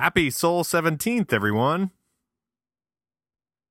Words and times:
Happy 0.00 0.30
Sol 0.30 0.62
17th, 0.62 1.32
everyone! 1.32 1.90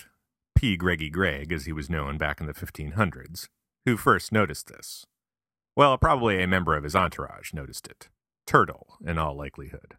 P. 0.57 0.77
Greggy 0.77 1.11
Greg 1.11 1.53
as 1.53 1.67
he 1.67 1.73
was 1.73 1.91
known 1.91 2.17
back 2.17 2.41
in 2.41 2.47
the 2.47 2.55
1500s, 2.55 3.47
who 3.85 3.97
first 3.97 4.33
noticed 4.33 4.69
this. 4.69 5.05
Well, 5.77 5.99
probably 5.99 6.43
a 6.43 6.47
member 6.47 6.75
of 6.75 6.83
his 6.83 6.97
entourage 6.97 7.53
noticed 7.53 7.87
it. 7.87 8.09
Turtle, 8.47 8.97
in 9.05 9.19
all 9.19 9.37
likelihood. 9.37 9.97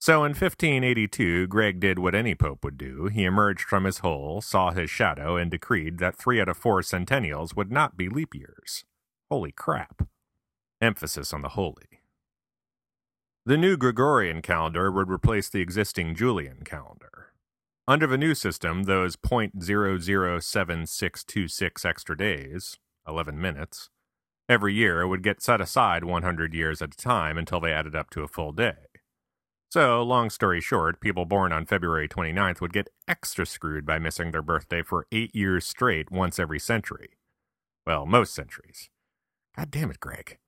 So 0.00 0.24
in 0.24 0.30
1582, 0.30 1.46
Greg 1.46 1.78
did 1.78 2.00
what 2.00 2.16
any 2.16 2.34
pope 2.34 2.64
would 2.64 2.76
do. 2.76 3.06
He 3.06 3.22
emerged 3.22 3.62
from 3.62 3.84
his 3.84 3.98
hole, 3.98 4.40
saw 4.40 4.72
his 4.72 4.90
shadow, 4.90 5.36
and 5.36 5.48
decreed 5.48 5.98
that 5.98 6.16
three 6.16 6.40
out 6.40 6.48
of 6.48 6.56
four 6.56 6.82
centennials 6.82 7.54
would 7.54 7.70
not 7.70 7.96
be 7.96 8.08
leap 8.08 8.34
years. 8.34 8.84
Holy 9.30 9.52
crap. 9.52 10.08
Emphasis 10.80 11.32
on 11.32 11.42
the 11.42 11.50
holy. 11.50 12.00
The 13.46 13.56
new 13.56 13.76
Gregorian 13.76 14.42
calendar 14.42 14.90
would 14.90 15.08
replace 15.08 15.48
the 15.48 15.60
existing 15.60 16.16
Julian 16.16 16.62
calendar. 16.64 17.31
Under 17.92 18.06
the 18.06 18.16
new 18.16 18.34
system, 18.34 18.84
those 18.84 19.16
0.007626 19.16 21.84
extra 21.84 22.16
days, 22.16 22.78
11 23.06 23.38
minutes, 23.38 23.90
every 24.48 24.72
year 24.72 25.06
would 25.06 25.22
get 25.22 25.42
set 25.42 25.60
aside 25.60 26.02
100 26.02 26.54
years 26.54 26.80
at 26.80 26.94
a 26.94 26.96
time 26.96 27.36
until 27.36 27.60
they 27.60 27.70
added 27.70 27.94
up 27.94 28.08
to 28.08 28.22
a 28.22 28.28
full 28.28 28.52
day. 28.52 28.86
So, 29.70 30.02
long 30.02 30.30
story 30.30 30.62
short, 30.62 31.02
people 31.02 31.26
born 31.26 31.52
on 31.52 31.66
February 31.66 32.08
29th 32.08 32.62
would 32.62 32.72
get 32.72 32.88
extra 33.06 33.44
screwed 33.44 33.84
by 33.84 33.98
missing 33.98 34.30
their 34.30 34.40
birthday 34.40 34.80
for 34.80 35.06
eight 35.12 35.36
years 35.36 35.66
straight 35.66 36.10
once 36.10 36.38
every 36.38 36.60
century. 36.60 37.18
Well, 37.86 38.06
most 38.06 38.32
centuries. 38.32 38.88
God 39.54 39.70
damn 39.70 39.90
it, 39.90 40.00
Greg. 40.00 40.38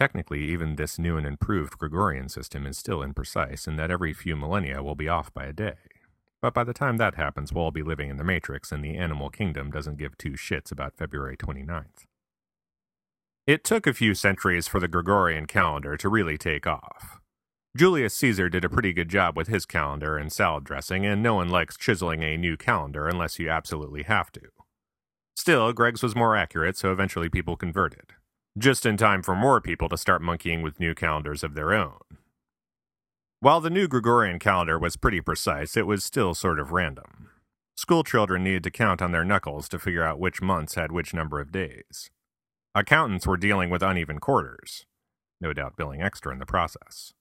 Technically, 0.00 0.44
even 0.44 0.76
this 0.76 0.98
new 0.98 1.18
and 1.18 1.26
improved 1.26 1.76
Gregorian 1.76 2.30
system 2.30 2.66
is 2.66 2.78
still 2.78 3.00
imprecise 3.00 3.68
in 3.68 3.76
that 3.76 3.90
every 3.90 4.14
few 4.14 4.34
millennia 4.34 4.82
will 4.82 4.94
be 4.94 5.10
off 5.10 5.30
by 5.34 5.44
a 5.44 5.52
day. 5.52 5.74
But 6.40 6.54
by 6.54 6.64
the 6.64 6.72
time 6.72 6.96
that 6.96 7.16
happens, 7.16 7.52
we'll 7.52 7.64
all 7.64 7.70
be 7.70 7.82
living 7.82 8.08
in 8.08 8.16
the 8.16 8.24
Matrix, 8.24 8.72
and 8.72 8.82
the 8.82 8.96
animal 8.96 9.28
kingdom 9.28 9.70
doesn't 9.70 9.98
give 9.98 10.16
two 10.16 10.32
shits 10.32 10.72
about 10.72 10.96
February 10.96 11.36
29th. 11.36 12.06
It 13.46 13.62
took 13.62 13.86
a 13.86 13.92
few 13.92 14.14
centuries 14.14 14.66
for 14.66 14.80
the 14.80 14.88
Gregorian 14.88 15.44
calendar 15.44 15.98
to 15.98 16.08
really 16.08 16.38
take 16.38 16.66
off. 16.66 17.20
Julius 17.76 18.16
Caesar 18.16 18.48
did 18.48 18.64
a 18.64 18.70
pretty 18.70 18.94
good 18.94 19.10
job 19.10 19.36
with 19.36 19.48
his 19.48 19.66
calendar 19.66 20.16
and 20.16 20.32
salad 20.32 20.64
dressing, 20.64 21.04
and 21.04 21.22
no 21.22 21.34
one 21.34 21.50
likes 21.50 21.76
chiseling 21.76 22.22
a 22.22 22.38
new 22.38 22.56
calendar 22.56 23.06
unless 23.06 23.38
you 23.38 23.50
absolutely 23.50 24.04
have 24.04 24.32
to. 24.32 24.48
Still, 25.36 25.74
Greg's 25.74 26.02
was 26.02 26.16
more 26.16 26.34
accurate, 26.34 26.78
so 26.78 26.90
eventually 26.90 27.28
people 27.28 27.54
converted. 27.54 28.14
Just 28.58 28.84
in 28.84 28.96
time 28.96 29.22
for 29.22 29.36
more 29.36 29.60
people 29.60 29.88
to 29.88 29.96
start 29.96 30.22
monkeying 30.22 30.60
with 30.60 30.80
new 30.80 30.92
calendars 30.92 31.44
of 31.44 31.54
their 31.54 31.72
own. 31.72 32.00
While 33.38 33.60
the 33.60 33.70
new 33.70 33.86
Gregorian 33.86 34.40
calendar 34.40 34.76
was 34.76 34.96
pretty 34.96 35.20
precise, 35.20 35.76
it 35.76 35.86
was 35.86 36.02
still 36.02 36.34
sort 36.34 36.58
of 36.58 36.72
random. 36.72 37.30
School 37.76 38.02
children 38.02 38.42
needed 38.42 38.64
to 38.64 38.70
count 38.70 39.00
on 39.00 39.12
their 39.12 39.24
knuckles 39.24 39.68
to 39.68 39.78
figure 39.78 40.02
out 40.02 40.18
which 40.18 40.42
months 40.42 40.74
had 40.74 40.90
which 40.90 41.14
number 41.14 41.40
of 41.40 41.52
days. 41.52 42.10
Accountants 42.74 43.26
were 43.26 43.36
dealing 43.36 43.70
with 43.70 43.84
uneven 43.84 44.18
quarters, 44.18 44.84
no 45.40 45.52
doubt 45.52 45.76
billing 45.76 46.02
extra 46.02 46.32
in 46.32 46.40
the 46.40 46.44
process. 46.44 47.12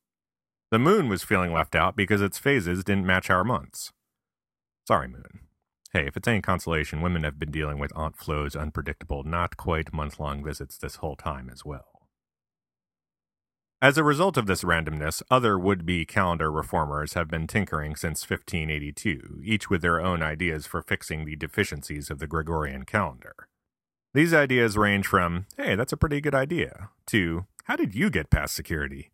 The 0.72 0.80
moon 0.80 1.10
was 1.10 1.24
feeling 1.24 1.54
left 1.54 1.76
out 1.76 1.96
because 1.96 2.22
its 2.22 2.40
phases 2.40 2.84
didn't 2.84 3.06
match 3.06 3.30
our 3.30 3.44
months. 3.44 3.94
Sorry, 4.88 5.08
moon. 5.08 5.42
Hey, 5.92 6.06
if 6.06 6.16
it's 6.16 6.28
any 6.28 6.42
consolation, 6.42 7.02
women 7.02 7.24
have 7.24 7.40
been 7.40 7.50
dealing 7.50 7.80
with 7.80 7.92
Aunt 7.96 8.16
Flo's 8.16 8.56
unpredictable, 8.56 9.24
not 9.24 9.58
quite 9.58 9.92
month 9.92 10.20
long 10.20 10.44
visits 10.44 10.78
this 10.78 10.98
whole 10.98 11.16
time 11.16 11.50
as 11.52 11.66
well. 11.66 12.08
As 13.82 13.98
a 13.98 14.04
result 14.04 14.38
of 14.38 14.46
this 14.46 14.64
randomness, 14.64 15.24
other 15.32 15.58
would 15.58 15.88
be 15.88 16.06
calendar 16.06 16.52
reformers 16.52 17.14
have 17.14 17.28
been 17.28 17.48
tinkering 17.48 17.96
since 17.96 18.30
1582, 18.30 19.42
each 19.44 19.70
with 19.72 19.82
their 19.82 20.00
own 20.00 20.22
ideas 20.22 20.68
for 20.68 20.84
fixing 20.84 21.26
the 21.26 21.36
deficiencies 21.36 22.12
of 22.12 22.20
the 22.20 22.28
Gregorian 22.28 22.86
calendar. 22.86 23.34
These 24.14 24.34
ideas 24.34 24.78
range 24.78 25.08
from, 25.08 25.48
hey, 25.58 25.74
that's 25.74 25.94
a 25.94 25.98
pretty 25.98 26.22
good 26.22 26.36
idea, 26.36 26.90
to, 27.08 27.46
how 27.64 27.76
did 27.78 27.96
you 27.96 28.12
get 28.12 28.30
past 28.30 28.54
security? 28.54 29.10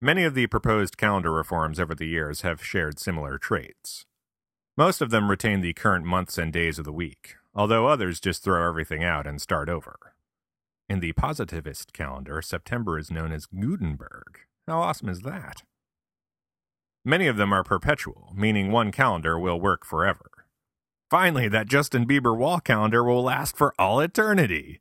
Many 0.00 0.24
of 0.24 0.34
the 0.34 0.46
proposed 0.46 0.96
calendar 0.96 1.32
reforms 1.32 1.78
over 1.78 1.94
the 1.94 2.06
years 2.06 2.40
have 2.40 2.64
shared 2.64 2.98
similar 2.98 3.36
traits. 3.36 4.06
Most 4.76 5.02
of 5.02 5.10
them 5.10 5.28
retain 5.28 5.60
the 5.60 5.74
current 5.74 6.06
months 6.06 6.38
and 6.38 6.50
days 6.50 6.78
of 6.78 6.86
the 6.86 6.92
week, 6.92 7.36
although 7.54 7.88
others 7.88 8.20
just 8.20 8.42
throw 8.42 8.66
everything 8.66 9.04
out 9.04 9.26
and 9.26 9.40
start 9.40 9.68
over. 9.68 10.14
In 10.88 11.00
the 11.00 11.12
positivist 11.12 11.92
calendar, 11.92 12.40
September 12.40 12.98
is 12.98 13.10
known 13.10 13.32
as 13.32 13.46
Gutenberg. 13.46 14.40
How 14.66 14.80
awesome 14.80 15.10
is 15.10 15.20
that? 15.20 15.62
Many 17.04 17.26
of 17.26 17.36
them 17.36 17.52
are 17.52 17.62
perpetual, 17.62 18.32
meaning 18.34 18.72
one 18.72 18.92
calendar 18.92 19.38
will 19.38 19.60
work 19.60 19.84
forever. 19.84 20.30
Finally, 21.10 21.48
that 21.48 21.66
Justin 21.66 22.06
Bieber 22.06 22.34
wall 22.34 22.58
calendar 22.58 23.04
will 23.04 23.22
last 23.22 23.58
for 23.58 23.74
all 23.78 24.00
eternity. 24.00 24.80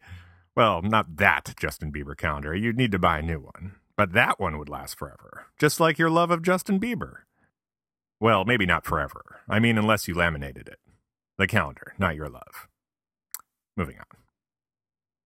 Well, 0.55 0.81
not 0.81 1.17
that 1.17 1.53
Justin 1.59 1.91
Bieber 1.91 2.15
calendar. 2.15 2.55
You'd 2.55 2.77
need 2.77 2.93
to 2.93 2.99
buy 2.99 3.19
a 3.19 3.23
new 3.23 3.39
one. 3.39 3.75
But 3.97 4.13
that 4.13 4.39
one 4.39 4.57
would 4.57 4.69
last 4.69 4.97
forever, 4.97 5.47
just 5.59 5.81
like 5.81 5.99
your 5.99 6.09
love 6.09 6.31
of 6.31 6.43
Justin 6.43 6.79
Bieber. 6.79 7.23
Well, 8.21 8.45
maybe 8.45 8.67
not 8.67 8.85
forever. 8.85 9.41
I 9.49 9.57
mean, 9.57 9.79
unless 9.79 10.07
you 10.07 10.13
laminated 10.13 10.67
it. 10.67 10.79
The 11.39 11.47
calendar, 11.47 11.95
not 11.97 12.15
your 12.15 12.29
love. 12.29 12.67
Moving 13.75 13.97
on. 13.97 14.05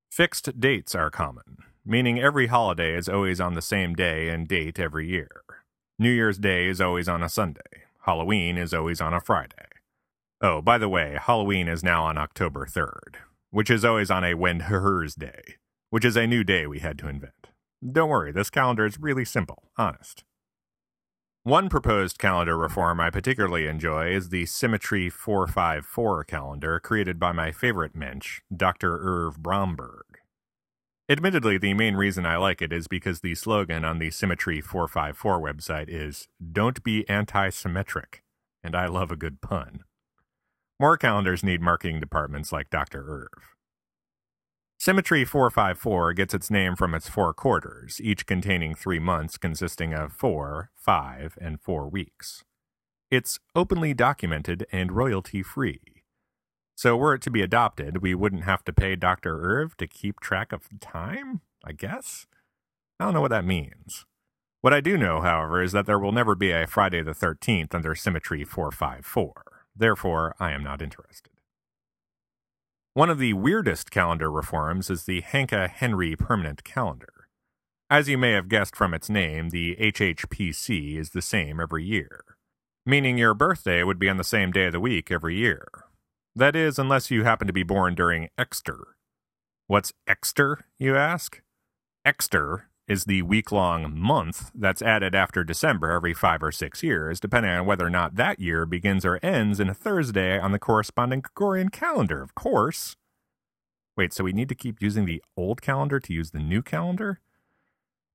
Fixed 0.09 0.61
dates 0.61 0.95
are 0.95 1.11
common, 1.11 1.57
meaning 1.85 2.21
every 2.21 2.47
holiday 2.47 2.95
is 2.95 3.09
always 3.09 3.41
on 3.41 3.53
the 3.53 3.61
same 3.61 3.95
day 3.95 4.29
and 4.29 4.47
date 4.47 4.79
every 4.79 5.09
year. 5.09 5.43
New 5.99 6.09
Year's 6.09 6.37
Day 6.37 6.67
is 6.67 6.79
always 6.79 7.09
on 7.09 7.21
a 7.21 7.27
Sunday. 7.27 7.83
Halloween 8.05 8.57
is 8.57 8.73
always 8.73 9.01
on 9.01 9.13
a 9.13 9.19
Friday. 9.19 9.67
Oh, 10.39 10.61
by 10.61 10.77
the 10.77 10.87
way, 10.87 11.17
Halloween 11.19 11.67
is 11.67 11.83
now 11.83 12.05
on 12.05 12.17
October 12.17 12.65
3rd, 12.65 13.15
which 13.51 13.69
is 13.69 13.83
always 13.83 14.09
on 14.09 14.23
a 14.23 14.35
Wednesday, 14.35 15.09
Day, 15.19 15.55
which 15.89 16.05
is 16.05 16.15
a 16.15 16.27
new 16.27 16.45
day 16.45 16.65
we 16.65 16.79
had 16.79 16.97
to 16.99 17.09
invent. 17.09 17.49
Don't 17.85 18.09
worry, 18.09 18.31
this 18.31 18.49
calendar 18.49 18.85
is 18.85 18.97
really 19.01 19.25
simple, 19.25 19.63
honest. 19.77 20.23
One 21.45 21.69
proposed 21.69 22.17
calendar 22.17 22.57
reform 22.57 22.99
I 22.99 23.11
particularly 23.11 23.67
enjoy 23.67 24.07
is 24.07 24.29
the 24.29 24.47
Symmetry 24.47 25.11
454 25.11 26.23
calendar 26.23 26.79
created 26.79 27.19
by 27.19 27.33
my 27.33 27.51
favorite 27.51 27.93
mensch, 27.93 28.41
Dr. 28.51 28.97
Irv 28.99 29.43
Bromberg. 29.43 30.05
Admittedly, 31.07 31.59
the 31.59 31.75
main 31.75 31.95
reason 31.95 32.25
I 32.25 32.37
like 32.37 32.63
it 32.63 32.73
is 32.73 32.87
because 32.87 33.19
the 33.19 33.35
slogan 33.35 33.85
on 33.85 33.99
the 33.99 34.09
Symmetry 34.09 34.59
454 34.59 35.39
website 35.39 35.85
is 35.87 36.27
Don't 36.51 36.83
be 36.83 37.07
anti 37.07 37.51
symmetric, 37.51 38.23
and 38.63 38.75
I 38.75 38.87
love 38.87 39.11
a 39.11 39.15
good 39.15 39.39
pun. 39.39 39.83
More 40.79 40.97
calendars 40.97 41.43
need 41.43 41.61
marketing 41.61 41.99
departments 41.99 42.51
like 42.51 42.71
Dr. 42.71 43.05
Irv. 43.07 43.54
Symmetry 44.77 45.25
454 45.25 46.13
gets 46.13 46.33
its 46.33 46.51
name 46.51 46.75
from 46.75 46.93
its 46.93 47.09
four 47.09 47.33
quarters, 47.33 47.99
each 48.01 48.25
containing 48.25 48.75
three 48.75 48.99
months 48.99 49.37
consisting 49.37 49.93
of 49.93 50.11
four, 50.11 50.69
five, 50.75 51.37
and 51.41 51.59
four 51.61 51.89
weeks. 51.89 52.43
It's 53.09 53.39
openly 53.55 53.93
documented 53.93 54.67
and 54.71 54.91
royalty 54.91 55.41
free. 55.41 56.03
So, 56.75 56.97
were 56.97 57.15
it 57.15 57.21
to 57.21 57.31
be 57.31 57.41
adopted, 57.41 58.01
we 58.01 58.13
wouldn't 58.13 58.43
have 58.43 58.65
to 58.65 58.73
pay 58.73 58.97
Dr. 58.97 59.39
Irv 59.41 59.77
to 59.77 59.87
keep 59.87 60.19
track 60.19 60.51
of 60.51 60.67
time? 60.81 61.39
I 61.63 61.71
guess? 61.71 62.27
I 62.99 63.05
don't 63.05 63.13
know 63.13 63.21
what 63.21 63.31
that 63.31 63.45
means. 63.45 64.05
What 64.59 64.73
I 64.73 64.81
do 64.81 64.97
know, 64.97 65.21
however, 65.21 65.63
is 65.63 65.71
that 65.71 65.85
there 65.85 65.99
will 65.99 66.11
never 66.11 66.35
be 66.35 66.51
a 66.51 66.67
Friday 66.67 67.01
the 67.01 67.11
13th 67.13 67.73
under 67.73 67.95
Symmetry 67.95 68.43
454. 68.43 69.33
Therefore, 69.75 70.35
I 70.39 70.51
am 70.51 70.63
not 70.63 70.81
interested. 70.81 71.34
One 72.95 73.09
of 73.09 73.19
the 73.19 73.33
weirdest 73.33 73.91
calendar 73.91 74.31
reforms 74.31 74.89
is 74.89 75.03
the 75.03 75.21
Hanke 75.21 75.69
Henry 75.69 76.15
Permanent 76.15 76.63
Calendar. 76.63 77.27
As 77.89 78.07
you 78.07 78.17
may 78.17 78.31
have 78.31 78.47
guessed 78.47 78.73
from 78.73 78.93
its 78.93 79.09
name, 79.09 79.49
the 79.49 79.75
HHPC 79.75 80.97
is 80.97 81.09
the 81.09 81.21
same 81.21 81.59
every 81.59 81.83
year, 81.83 82.23
meaning 82.85 83.17
your 83.17 83.33
birthday 83.33 83.83
would 83.83 83.99
be 83.99 84.07
on 84.07 84.15
the 84.15 84.23
same 84.23 84.49
day 84.49 84.67
of 84.67 84.71
the 84.71 84.79
week 84.79 85.11
every 85.11 85.35
year. 85.35 85.67
That 86.37 86.55
is, 86.55 86.79
unless 86.79 87.11
you 87.11 87.25
happen 87.25 87.47
to 87.47 87.53
be 87.53 87.63
born 87.63 87.95
during 87.95 88.29
Exter. 88.37 88.95
What's 89.67 89.91
Exter, 90.07 90.59
you 90.77 90.95
ask? 90.95 91.41
Exter 92.05 92.69
is 92.87 93.05
the 93.05 93.21
week 93.23 93.51
long 93.51 93.97
month 93.97 94.51
that's 94.53 94.81
added 94.81 95.15
after 95.15 95.43
December 95.43 95.91
every 95.91 96.13
five 96.13 96.43
or 96.43 96.51
six 96.51 96.83
years, 96.83 97.19
depending 97.19 97.51
on 97.51 97.65
whether 97.65 97.85
or 97.85 97.89
not 97.89 98.15
that 98.15 98.39
year 98.39 98.65
begins 98.65 99.05
or 99.05 99.19
ends 99.23 99.59
in 99.59 99.69
a 99.69 99.73
Thursday 99.73 100.39
on 100.39 100.51
the 100.51 100.59
corresponding 100.59 101.21
Gregorian 101.21 101.69
calendar, 101.69 102.21
of 102.21 102.35
course. 102.35 102.95
Wait, 103.97 104.13
so 104.13 104.23
we 104.23 104.33
need 104.33 104.49
to 104.49 104.55
keep 104.55 104.81
using 104.81 105.05
the 105.05 105.23
old 105.35 105.61
calendar 105.61 105.99
to 105.99 106.13
use 106.13 106.31
the 106.31 106.39
new 106.39 106.61
calendar? 106.61 107.19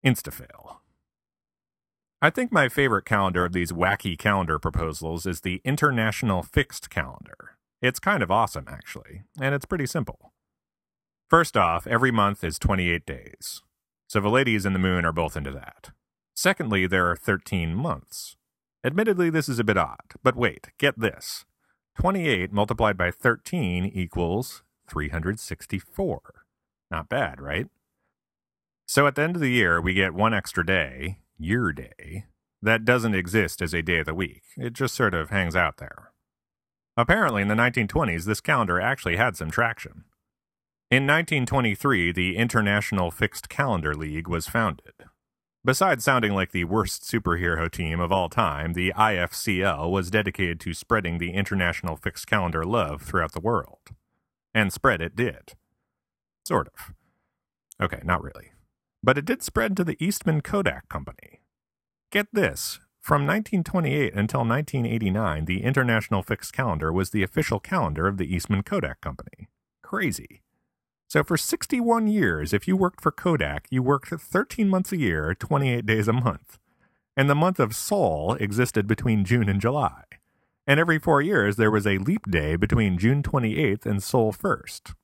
Instafail. 0.05 0.76
I 2.22 2.31
think 2.31 2.52
my 2.52 2.69
favorite 2.69 3.06
calendar 3.06 3.46
of 3.46 3.52
these 3.52 3.72
wacky 3.72 4.17
calendar 4.19 4.58
proposals 4.58 5.26
is 5.26 5.40
the 5.40 5.62
International 5.64 6.43
Fixed 6.43 6.90
Calendar. 6.90 7.56
It's 7.81 7.99
kind 7.99 8.22
of 8.22 8.31
awesome, 8.31 8.67
actually, 8.69 9.22
and 9.40 9.55
it's 9.55 9.64
pretty 9.64 9.87
simple. 9.87 10.32
First 11.31 11.56
off, 11.56 11.87
every 11.87 12.11
month 12.11 12.44
is 12.44 12.58
28 12.58 13.06
days. 13.06 13.62
So 14.11 14.19
ladies 14.19 14.67
and 14.67 14.75
the 14.75 14.81
moon 14.81 15.05
are 15.05 15.12
both 15.12 15.37
into 15.37 15.53
that. 15.53 15.93
Secondly, 16.35 16.89
there 16.89 17.09
are 17.09 17.15
13 17.15 17.77
months. 17.77 18.35
Admittedly, 18.83 19.31
this 19.31 19.49
is 19.49 19.61
a 19.61 19.65
bit 19.65 19.79
odd, 19.79 20.15
but 20.25 20.35
wait, 20.35 20.71
get 20.79 20.99
this. 20.99 21.45
28 22.01 22.53
multiplied 22.53 22.97
by 22.97 23.12
13 23.12 23.85
equals 23.85 24.65
364. 24.89 26.21
Not 26.91 27.09
bad, 27.09 27.41
right? 27.41 27.69
So 28.85 29.07
at 29.07 29.15
the 29.15 29.23
end 29.23 29.37
of 29.37 29.43
the 29.43 29.53
year, 29.53 29.81
we 29.81 29.95
get 29.95 30.13
one 30.13 30.35
extra 30.35 30.67
day, 30.67 31.21
year 31.39 31.71
day, 31.71 32.25
that 32.61 32.85
doesn't 32.85 33.15
exist 33.15 33.63
as 33.63 33.73
a 33.73 33.81
day 33.81 34.01
of 34.01 34.06
the 34.06 34.15
week. 34.15 34.43
It 34.56 34.73
just 34.73 34.97
sort 34.97 35.15
of 35.15 35.31
hangs 35.31 35.55
out 35.55 35.77
there. 35.77 36.11
Apparently, 36.97 37.43
in 37.43 37.49
the 37.49 37.55
1920s, 37.55 38.25
this 38.25 38.41
calendar 38.41 38.81
actually 38.81 39.19
had 39.19 39.37
some 39.37 39.53
traction. 39.53 40.03
In 40.91 41.05
1923, 41.05 42.11
the 42.11 42.37
International 42.37 43.13
Fixed 43.13 43.49
Calendar 43.49 43.95
League 43.95 44.27
was 44.27 44.49
founded. 44.49 44.95
Besides 45.65 46.03
sounding 46.03 46.35
like 46.35 46.51
the 46.51 46.65
worst 46.65 47.05
superhero 47.05 47.71
team 47.71 48.01
of 48.01 48.11
all 48.11 48.29
time, 48.29 48.73
the 48.73 48.93
IFCL 48.97 49.89
was 49.89 50.11
dedicated 50.11 50.59
to 50.59 50.75
spreading 50.75 51.19
the 51.19 51.31
International 51.31 51.95
Fixed 51.95 52.27
Calendar 52.27 52.65
love 52.65 53.03
throughout 53.03 53.31
the 53.31 53.41
world. 53.41 53.79
And 54.53 54.73
spread 54.73 55.01
it 55.01 55.15
did. 55.15 55.55
Sort 56.45 56.67
of. 56.67 56.93
Okay, 57.81 58.01
not 58.03 58.21
really. 58.21 58.51
But 59.01 59.17
it 59.17 59.25
did 59.25 59.45
spread 59.45 59.77
to 59.77 59.85
the 59.85 59.97
Eastman 60.05 60.41
Kodak 60.41 60.89
Company. 60.89 61.43
Get 62.11 62.27
this 62.33 62.81
from 63.01 63.29
1928 63.29 64.13
until 64.13 64.41
1989, 64.41 65.45
the 65.45 65.63
International 65.63 66.25
Fixed 66.25 66.53
Calendar 66.53 66.93
was 66.93 67.11
the 67.11 67.23
official 67.23 67.61
calendar 67.61 68.09
of 68.09 68.17
the 68.17 68.35
Eastman 68.35 68.65
Kodak 68.65 69.01
Company. 69.01 69.47
Crazy. 69.85 70.43
So 71.11 71.25
for 71.25 71.37
61 71.37 72.07
years, 72.07 72.53
if 72.53 72.69
you 72.69 72.77
worked 72.77 73.01
for 73.01 73.11
Kodak, 73.11 73.67
you 73.69 73.83
worked 73.83 74.11
13 74.11 74.69
months 74.69 74.93
a 74.93 74.97
year, 74.97 75.35
28 75.35 75.85
days 75.85 76.07
a 76.07 76.12
month. 76.12 76.61
And 77.17 77.29
the 77.29 77.35
month 77.35 77.59
of 77.59 77.75
Sol 77.75 78.35
existed 78.35 78.87
between 78.87 79.25
June 79.25 79.49
and 79.49 79.61
July. 79.61 80.05
And 80.69 80.79
every 80.79 81.01
four 81.01 81.21
years, 81.21 81.57
there 81.57 81.71
was 81.73 81.85
a 81.85 81.99
leap 81.99 82.31
day 82.31 82.55
between 82.55 82.97
June 82.97 83.25
28th 83.25 83.87
and 83.87 84.01
Sol 84.01 84.33
1st. 84.33 84.95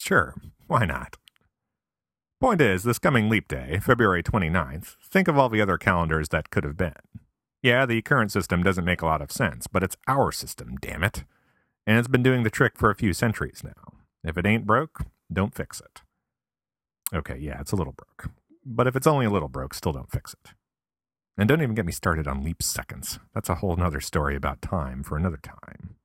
Sure, 0.00 0.34
why 0.66 0.84
not? 0.84 1.16
Point 2.40 2.60
is, 2.60 2.82
this 2.82 2.98
coming 2.98 3.28
leap 3.28 3.46
day, 3.46 3.78
February 3.80 4.24
29th, 4.24 4.96
think 5.08 5.28
of 5.28 5.38
all 5.38 5.48
the 5.48 5.62
other 5.62 5.78
calendars 5.78 6.30
that 6.30 6.50
could 6.50 6.64
have 6.64 6.76
been. 6.76 6.94
Yeah, 7.62 7.86
the 7.86 8.02
current 8.02 8.32
system 8.32 8.64
doesn't 8.64 8.84
make 8.84 9.00
a 9.00 9.06
lot 9.06 9.22
of 9.22 9.30
sense, 9.30 9.68
but 9.68 9.84
it's 9.84 9.96
our 10.08 10.32
system, 10.32 10.74
damn 10.80 11.04
it. 11.04 11.22
And 11.86 12.00
it's 12.00 12.08
been 12.08 12.24
doing 12.24 12.42
the 12.42 12.50
trick 12.50 12.76
for 12.76 12.90
a 12.90 12.96
few 12.96 13.12
centuries 13.12 13.62
now. 13.62 13.92
If 14.24 14.36
it 14.36 14.44
ain't 14.44 14.66
broke, 14.66 15.06
don't 15.34 15.54
fix 15.54 15.80
it. 15.80 16.02
Okay, 17.14 17.36
yeah, 17.38 17.60
it's 17.60 17.72
a 17.72 17.76
little 17.76 17.92
broke. 17.92 18.30
But 18.64 18.86
if 18.86 18.96
it's 18.96 19.06
only 19.06 19.26
a 19.26 19.30
little 19.30 19.48
broke, 19.48 19.74
still 19.74 19.92
don't 19.92 20.10
fix 20.10 20.34
it. 20.34 20.52
And 21.36 21.48
don't 21.48 21.62
even 21.62 21.74
get 21.74 21.86
me 21.86 21.92
started 21.92 22.28
on 22.28 22.44
leap 22.44 22.62
seconds. 22.62 23.18
That's 23.34 23.48
a 23.48 23.56
whole 23.56 23.76
nother 23.76 24.00
story 24.00 24.36
about 24.36 24.62
time 24.62 25.02
for 25.02 25.16
another 25.16 25.38
time. 25.42 25.96